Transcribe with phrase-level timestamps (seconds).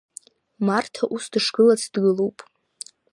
[0.65, 2.37] Марҭа ус дышгылац дгылоуп.